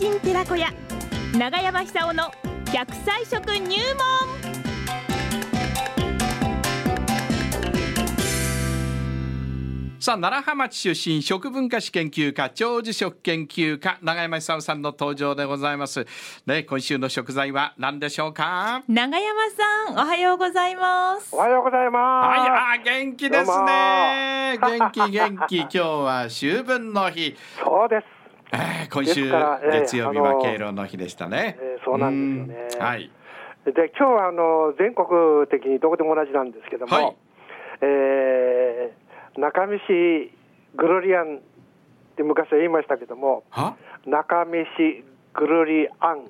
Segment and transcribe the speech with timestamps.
[0.00, 0.66] 人寺子屋
[1.38, 2.32] 長山久夫の
[2.72, 4.50] 100歳食入門。
[10.00, 16.06] さあ奈良浜町出身食文化史研究家長寿食研究家永山久夫さんの登場でございます。
[16.46, 18.82] ね今週の食材は何でしょうか？
[18.88, 21.36] 長山さんおはようございます。
[21.36, 22.38] おはようございます。
[22.40, 24.58] はいあー元気ですね。
[24.62, 25.58] 元気元気。
[25.58, 28.19] 今日は秋分の日、そうです。
[28.52, 29.30] えー今週
[29.70, 32.68] 月曜日は敬老の日でしたね、えーそうなんですよね。
[32.74, 32.84] うん。
[32.84, 33.10] はい。
[33.64, 37.16] で今日はあの全国的にどこでも同じなんですけども、はい。
[37.82, 40.32] えー中見市
[40.76, 41.40] グルリアンっ
[42.16, 43.76] て昔は言いましたけども、は？
[44.06, 45.04] 中見市
[45.34, 46.24] グルリアン、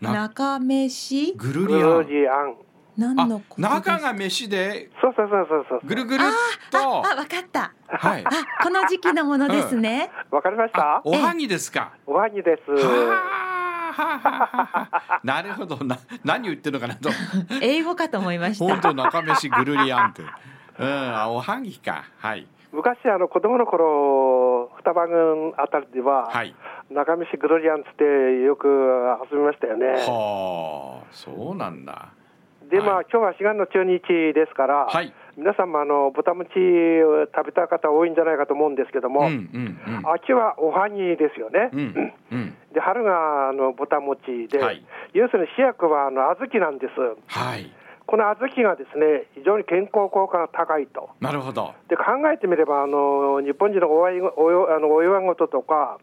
[0.00, 2.56] な中飯ぐるグりあんルリアン、
[2.96, 5.80] 何の中が飯でそうそうそうそうそう。
[5.84, 6.78] ぐるぐるっあと。
[6.78, 7.72] あわかった。
[7.86, 8.24] はい。
[8.24, 8.30] あ
[8.62, 11.02] この時期のものですね、わかりましあた？
[11.04, 11.92] おはぎですか？
[12.06, 12.62] おはぎです。
[15.22, 15.76] なるほど。
[15.84, 17.10] な何言ってるのかなと。
[17.62, 18.64] 英語かと思いました。
[18.64, 20.22] 本当中飯グルリアンって。
[20.22, 22.04] うんあおはぎか。
[22.18, 22.46] はい。
[22.72, 26.54] 昔あの子供の頃双葉郡あたりでは、はい。
[26.90, 28.68] 中見市グルリアンつってよく
[29.30, 29.86] 遊びましたよね。
[30.06, 32.08] はあそうなんだ
[32.70, 33.06] で、まあ、はい。
[33.12, 34.00] 今日は4月の中日
[34.34, 35.12] ですから、はい。
[35.36, 36.48] 皆さんもあの豚餅
[37.04, 40.12] を食べた方多いんじゃないかと思うんですけども、うんうんうん。
[40.14, 42.56] 秋はおはぎですよね、うんうん。
[42.72, 44.84] で春があの豚餅で、はい。
[45.12, 46.92] 要するに主役はあの小豆なんです、
[47.28, 47.70] はい。
[48.06, 51.10] この小豆がですね非常に健康効果が高いと。
[51.20, 51.74] なるほど。
[51.88, 55.98] で考えてみればあの日本人のお祝いおよあのお祝い事とか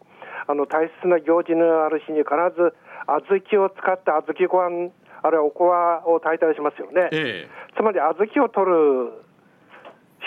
[0.46, 2.70] あの大切な行事のある日に必ず
[3.06, 4.90] 小豆を使った小豆ご飯
[5.24, 7.08] あるいはおこわを炊いたりしますよね。
[7.10, 7.74] ええ。
[7.76, 9.24] つまり小豆を取る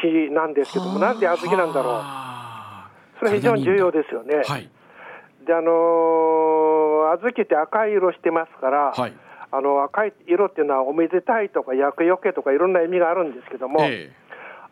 [0.02, 4.42] 日なんですけども、なんで小豆なんだろう、はそれは非常に重要ですよね。
[4.48, 4.70] あはい。
[5.46, 9.14] で、あのー小豆って赤い色してますから、はい。
[9.50, 14.12] あの赤い色っていうのはおめでたいとか厄除けとかいろんな意味があるんですけども、え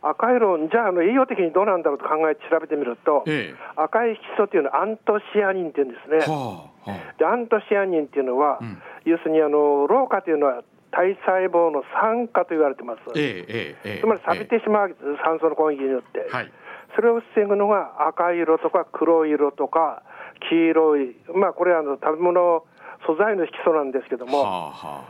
[0.01, 3.55] 赤い色、じゃああの栄養的にどうなんだろうと考えて調べてみると、ええ。
[3.75, 6.17] 赤い色素っていうのはアントシアニンっていうんですね。
[6.27, 7.15] えはあはあ。
[7.17, 13.01] でアントシアニンっていうのは、うん要するにあの老化というのは体細胞の酸化と言われてます。
[13.15, 16.51] えええつまり錆びてしまう、酸素の攻撃によって、はい
[16.95, 20.01] それを防ぐのが赤い色とか黒い色とか
[20.49, 22.63] 黄色い、まあ、これはあの食べ物
[23.05, 25.05] 素材の色素なんですけども、はあはあは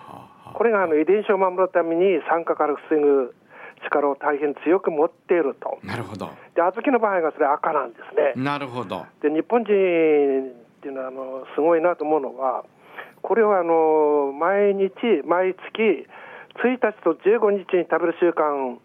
[0.45, 3.35] あはこれがあの遺伝子を守るために酸化から防ぐ
[3.85, 5.78] 力を大変強く持っていると。
[5.84, 8.44] あなるほどで小豆の場合がそれ赤なんですね。
[8.44, 9.69] なるほどで日本人っ
[10.81, 12.66] ていうのはあのすごいなと思うのは、
[13.25, 14.93] これをあの毎日、
[15.25, 16.05] 毎月、
[16.61, 18.77] 1日と15日に食べる習慣、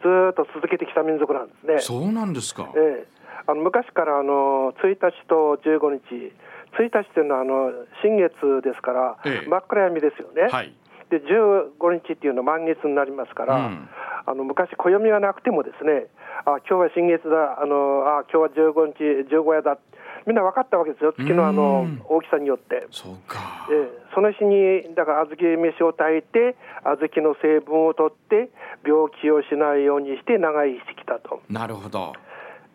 [0.00, 1.80] ずーっと続けてきた民族なんですね。
[1.80, 2.70] そうなんですか。
[2.76, 3.06] ええ、
[3.48, 6.32] あの昔からあの1日と15日、
[6.78, 9.48] 1日っていうのはあの新月ですから、ええ。
[9.48, 10.48] 真っ暗闇ですよね。
[10.52, 10.72] はい。
[11.10, 11.74] で15
[12.06, 13.88] 日っていうのは満月になりますから、うん
[14.30, 16.06] あの昔、暦がなくてもですね、
[16.46, 19.78] あ今日は新月だ、あのあ今日は15日、15夜だ、
[20.24, 22.02] みんな分かったわけですよ、月のあのうん。
[22.04, 22.86] 大きさによって。
[22.90, 23.66] そうか。
[23.72, 28.50] ええその日に、だから小豆飯を炊いて、小豆の成分を取って、
[28.86, 31.42] 病気をしないようにして長生きしてきたと。
[31.48, 32.12] なるほど。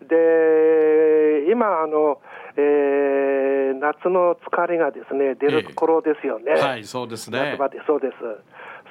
[0.01, 2.19] で今あの、
[2.57, 3.45] えー
[3.79, 7.51] 夏の疲れがですね出る頃ですよね、はいそうですね。
[7.51, 8.13] 夏場でそうです。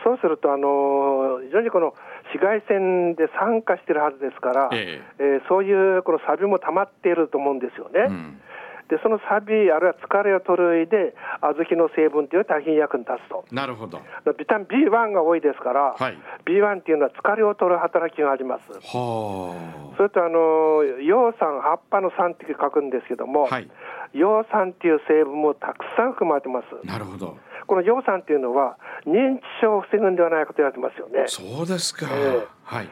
[0.05, 1.95] そうするとあの非常にこの
[2.35, 8.07] 紫外線で酸化してるはずですから、ええーそういうこのサビも溜まっていると思うんですよね。
[8.09, 8.41] うん
[8.89, 13.45] でそのサビあるいは疲れを取る上で小豆の成分というのは大変役に立つと。
[13.51, 14.03] なるほど
[14.39, 18.73] ビタミン B1 が多いですから、はい B1 っていうのは疲れを取る働きがあります。
[18.73, 19.57] は
[19.97, 23.71] それとあの葉酸、葉っぱの酸って書くんですけども、あはい
[24.13, 26.87] 葉酸っていう成分もたくさん含まれてます。
[26.87, 27.39] なるほど
[27.75, 31.27] この葉酸っていうのは認知症を防ぐんではないかと言われてますよね。
[31.27, 32.47] そうですか、ええ。
[32.63, 32.89] はい。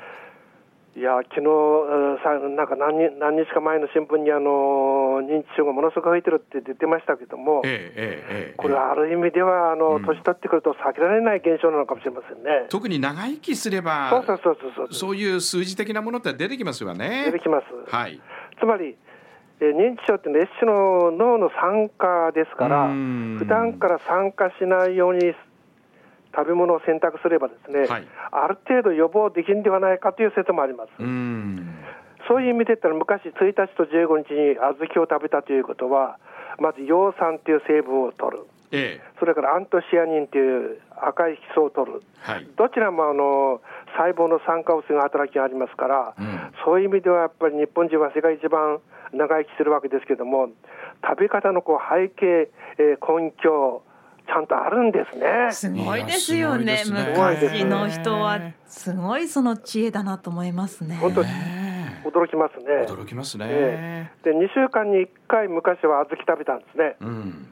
[0.94, 10.04] いや昨日うんさなんか何日何日か前の新聞にあの認知症がものすごく増えてるって出てましたけども、ええええええこれはある意味ではあの、うん。
[10.04, 12.66] 年取ってくると避けられない現象なのかもしれませんね。
[12.68, 14.92] 特に長生きすればそうそうそうそうそう。
[14.92, 17.22] そういう数字的なものって出てきますよね。
[17.26, 17.66] 出てきます。
[17.94, 18.20] はい。
[18.58, 19.11] つまり、えー
[19.70, 25.34] 認知症っていうのは一種の脳の酸化ですから、うん普段から酸化しないように
[26.34, 30.90] 食べ物を選択すればですね、はいある程度予防できるんではないかという説もあります。
[30.98, 31.78] うん
[32.28, 36.18] そういう意味で言ったら昔1日と15日に小豆を食べたということは、
[36.60, 38.44] まず葉酸という成分を取る。
[38.70, 42.46] ええそれからアントシアニンという赤い色素を取る、はい。
[42.56, 43.60] どちらもあの
[43.96, 46.52] 細胞の酸化を防ぐ働きがありますから、うん。
[46.64, 48.80] そういう意味ではやっぱり日本人は世界一番
[49.12, 50.48] 長生きするわけですけども、
[51.02, 53.82] 食べ方のこう背景、えー根拠、
[54.26, 55.52] ちゃんとあるんですね。
[55.52, 56.64] すごいですよね。
[56.64, 57.64] いやすごいですね。
[57.64, 58.40] 昔の人は。
[58.66, 60.96] すごいその知恵だなと思いますね。
[60.96, 61.62] 本当、ね
[62.04, 62.86] 驚きますね。
[62.86, 66.96] 驚きますね、えで2週間に1回、昔は小豆食べたんですね。
[67.00, 67.51] うん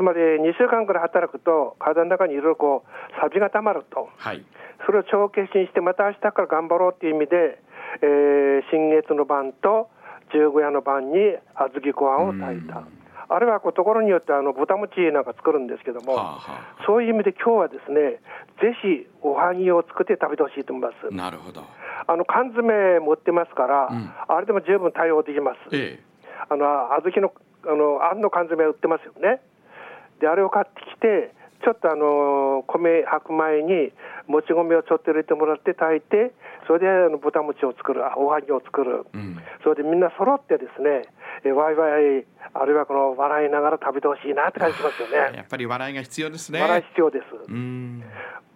[0.00, 4.08] つまり2週間くらい働くと、体の中にいろいろこう、サビがたまると。
[4.16, 4.42] はい
[4.86, 7.60] それを帳消しにして、また明日から頑張ろうっていう意味で、
[8.00, 9.90] えー新月の晩と
[10.32, 12.82] 十五夜の晩に小豆ご飯を炊いた。
[13.28, 16.40] あるいはこうところによってあの豚餅なんか作るんですけども、はあは
[16.86, 18.24] そういう意味で今日はですね、
[18.64, 21.12] ぜひおはぎを作って食べてほしいと思います。
[21.12, 21.62] あなるほど
[22.06, 25.76] あの缶詰持ってますから、うんあれでも十分対応できます。
[25.76, 26.00] え
[26.48, 26.64] あの
[27.04, 27.32] 小豆の
[27.68, 29.42] あのあんの缶詰売ってますよね。
[30.20, 31.34] であれを買ってきて
[31.64, 33.92] ちょっとあの米炊く前に
[34.28, 36.32] もち米をちょっと入れてもらって炊いて
[36.66, 39.36] それであの豚餅を作るあおはぎを作る、えうん。
[39.64, 41.02] それでみんな揃ってですね
[41.44, 42.24] えワイワイ
[42.54, 45.36] あるいはこの笑いながら食べてほしいなって感じしますよね。
[45.36, 46.60] やっぱり笑いが必要ですね。
[46.60, 47.24] 笑い必要です。
[47.48, 48.02] うん。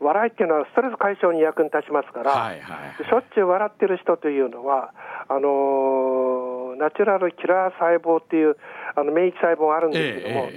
[0.00, 3.04] 笑いっていうのはストレス解消に役に立ちますから、はいはい。
[3.04, 4.92] しょっちゅう笑ってる人というのは、
[5.28, 8.56] あのーナチュラルキラー細胞っていう
[8.96, 10.48] あの免疫細胞があるんですけども、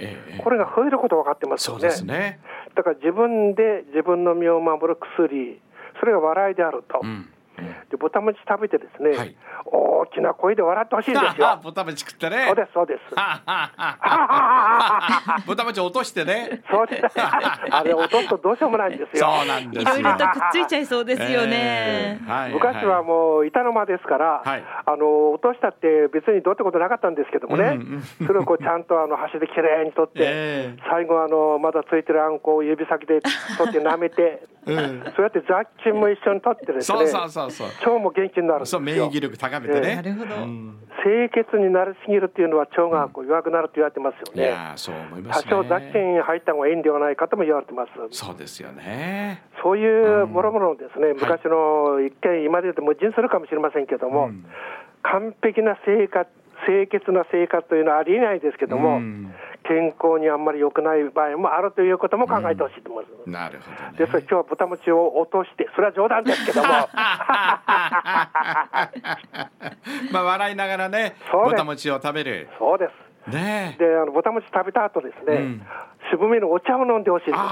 [0.44, 1.88] これが増えること分かってますよね。
[2.04, 2.40] ね。
[2.74, 5.60] だから自分で自分の身を守る薬、
[5.98, 7.00] それが笑いであると。
[7.02, 7.28] うん。
[7.90, 9.16] で豚餅食べてですね、はい。
[9.16, 9.36] 大
[10.08, 11.58] きな声で笑ってほしいんですよ。
[11.62, 12.46] ボタ餅食ってね。
[12.46, 13.14] そうです、そうです。
[13.14, 16.62] はははボタ餅落としてね。
[16.70, 17.20] そうです。
[17.20, 19.26] あれ、落とすとどうしようもないんですよ。
[19.26, 19.98] そうなんですよ。
[19.98, 22.20] いろいろとくっついちゃいそうですよね。
[22.52, 24.64] 昔はもう板の間ですから、はい。
[24.86, 30.82] あの落としたって別にどうってことなかったんですけどもね、うんそれをこうちゃんとあの箸できれいに取って、 ええ。
[30.90, 33.20] 最後あのまだついてるあんこを指先で
[33.56, 35.02] 取って舐めて、うん。
[35.16, 37.66] そうやって雑菌も一緒に取ってですねそうそうそうそう。
[37.68, 38.78] 腸も元気になるんですよ。
[38.78, 40.34] そう免疫力高めてねなるほど。
[40.36, 40.78] うん。
[41.02, 45.50] 清潔になりすぎるっていうのは腸がこう弱くなると言われてますよいね、やーそう思いま多すね。
[45.50, 47.90] 少雑菌入った方がいいんではないかとも言われてます。
[48.10, 49.42] そうですよね。
[49.62, 54.44] そういうもろもろのですね、い昔の一見、今で言うと矛盾するかもしれませんけども、うん
[55.02, 56.28] 完璧な生活、
[56.66, 59.32] 清潔な生活というのはありえないですけども、うん
[59.68, 63.30] 健康にあんまり良くない場合もあるということも考えてほしいと思います。
[63.30, 63.98] なるほどね。
[63.98, 66.88] ですから今日は豚餅を落として、それは冗談ですけども、ま
[70.20, 71.52] あ笑いながらねそうです。
[71.52, 72.48] ぼた餅を食べる。
[72.58, 72.92] そうです。
[73.30, 73.76] ね。
[73.78, 75.62] えで、あの豚餅食べた後ですね、うん。
[76.10, 77.42] 渋めのお茶を飲んでほしいんですよ。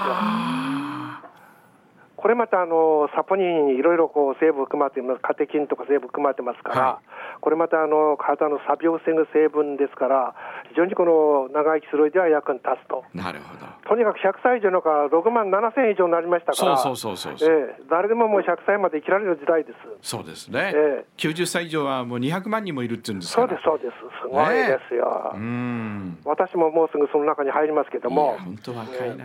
[2.19, 7.01] あこれまたあのサポニンにいろいろこう成分含まれています、カテキンとか成分含まれてますから、は
[7.41, 10.35] これまたあの体の錆を防ぐ成分ですから、
[10.71, 13.05] 非常にこの長生きする上では役に立つと。
[13.15, 13.67] ーなるほど。
[13.89, 19.79] とにかく100歳以上の方が6万7千以上になりましたから、そうそうそうそうええ誰でももう100歳まで生きられる時代です。
[20.03, 21.07] そうですね、ええ。
[21.17, 23.93] 90歳以上はもう200万人もいるって言うんですそうです、そうです、
[24.23, 25.33] すごいですよ。
[25.35, 26.19] うん。
[26.25, 29.25] 私ももうすぐその中に入りますけどいもや、本当若いな、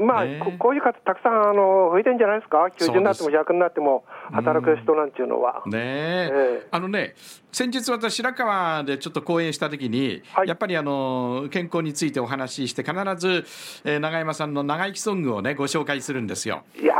[0.00, 2.90] まあ、ここういう方、たくさんあの増えてんじゃないですか、そうです。
[2.90, 5.62] 90になっても100になっても働く人なんていうのは。
[5.66, 6.30] ねえ。
[6.32, 6.66] ええ。
[6.70, 7.14] あのね
[7.52, 10.48] 先日私白川でちょっと講演した時に、はい。
[10.48, 13.44] やっぱりあの健康についてお話しして必ず、
[13.84, 16.62] えー永山さんの長生きソングをねご紹介するんですよ。
[16.80, 16.95] いや、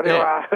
[0.00, 0.48] それは、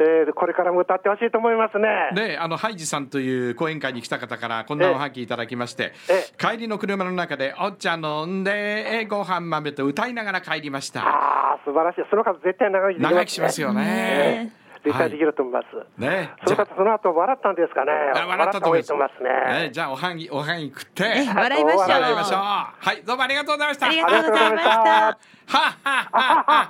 [0.00, 2.10] え ーこれからも歌ってほしいと思いますね。
[2.14, 11.00] であのハイジさんという講演会に来た方からこんなおはぎいただきまして、え帰りの車の中で「お茶飲んでご飯豆」と歌いながら帰りました。
[11.00, 12.04] ああ、素晴らしい。
[12.10, 13.10] その方、絶対長生きね。
[13.10, 14.52] 長生きしますよね。
[14.84, 16.00] 絶対できると思います。
[16.00, 17.92] ねじゃその方、その後笑ったんですかね。
[18.14, 19.64] あ笑ったと思いますね。
[19.66, 22.38] ねじゃあおはぎおはぎ食ってえ笑いましょう笑いましょう。
[22.38, 23.86] はいどうもありがとうございました。
[23.86, 26.64] ありがとうございましたはっはっはっは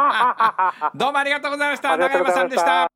[0.71, 1.97] っはどうもありがとうございました。
[1.97, 2.88] 長山さんでした。